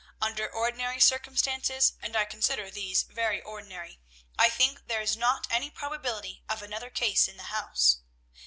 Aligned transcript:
Under 0.19 0.49
ordinary 0.51 0.99
circumstances, 0.99 1.93
and 2.01 2.15
I 2.17 2.25
consider 2.25 2.71
these 2.71 3.03
very 3.03 3.39
ordinary, 3.39 3.99
I 4.35 4.49
think 4.49 4.87
there 4.87 4.99
is 5.01 5.15
not 5.15 5.45
any 5.51 5.69
probability 5.69 6.41
of 6.49 6.63
another 6.63 6.89
case 6.89 7.27
in 7.27 7.37
the 7.37 7.43
house. 7.53 7.99